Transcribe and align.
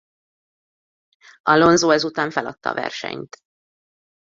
Alonso 1.45 1.89
ezután 1.89 2.29
feladta 2.31 2.69
a 2.69 2.73
versenyt. 2.73 3.37